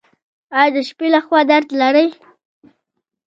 ایا 0.59 0.73
د 0.75 0.77
شپې 0.87 1.07
لخوا 1.13 1.41
درد 1.49 1.69
لرئ؟ 1.81 2.07